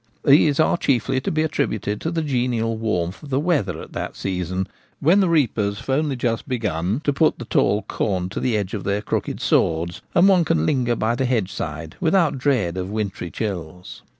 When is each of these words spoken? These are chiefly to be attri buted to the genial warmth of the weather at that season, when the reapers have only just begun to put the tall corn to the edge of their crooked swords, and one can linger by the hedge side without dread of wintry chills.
These 0.25 0.59
are 0.59 0.77
chiefly 0.79 1.21
to 1.21 1.29
be 1.29 1.43
attri 1.43 1.67
buted 1.69 1.99
to 2.01 2.09
the 2.09 2.23
genial 2.23 2.75
warmth 2.75 3.21
of 3.21 3.29
the 3.29 3.39
weather 3.39 3.79
at 3.79 3.93
that 3.93 4.15
season, 4.15 4.67
when 4.99 5.19
the 5.19 5.29
reapers 5.29 5.77
have 5.81 5.91
only 5.91 6.15
just 6.15 6.49
begun 6.49 7.01
to 7.03 7.13
put 7.13 7.37
the 7.37 7.45
tall 7.45 7.83
corn 7.83 8.27
to 8.29 8.39
the 8.39 8.57
edge 8.57 8.73
of 8.73 8.83
their 8.83 9.03
crooked 9.03 9.39
swords, 9.39 10.01
and 10.15 10.27
one 10.27 10.43
can 10.43 10.65
linger 10.65 10.95
by 10.95 11.13
the 11.13 11.25
hedge 11.25 11.53
side 11.53 11.97
without 11.99 12.39
dread 12.39 12.77
of 12.77 12.89
wintry 12.89 13.29
chills. 13.29 14.01